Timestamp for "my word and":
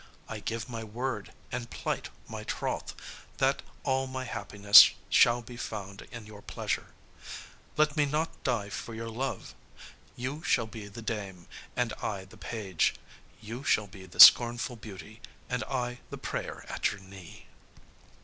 0.67-1.69